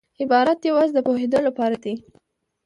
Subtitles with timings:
[0.23, 1.95] عبارت یوازي د پوهېدو له پاره دئ.